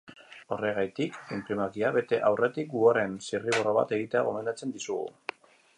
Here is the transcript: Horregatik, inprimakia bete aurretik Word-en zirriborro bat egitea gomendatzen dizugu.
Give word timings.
Horregatik, 0.55 1.19
inprimakia 1.35 1.91
bete 1.97 2.21
aurretik 2.31 2.73
Word-en 2.85 3.15
zirriborro 3.29 3.75
bat 3.81 3.95
egitea 3.99 4.25
gomendatzen 4.31 4.75
dizugu. 4.79 5.07